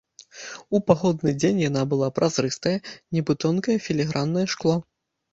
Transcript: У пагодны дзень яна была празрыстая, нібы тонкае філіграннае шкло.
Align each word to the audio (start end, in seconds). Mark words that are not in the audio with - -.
У 0.75 0.79
пагодны 0.85 1.33
дзень 1.41 1.59
яна 1.63 1.83
была 1.91 2.07
празрыстая, 2.19 2.73
нібы 3.17 3.35
тонкае 3.45 3.75
філіграннае 3.89 4.45
шкло. 4.55 4.75